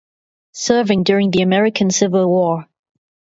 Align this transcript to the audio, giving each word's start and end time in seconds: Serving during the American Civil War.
Serving 0.55 1.03
during 1.03 1.29
the 1.29 1.43
American 1.43 1.91
Civil 1.91 2.27
War. 2.27 2.67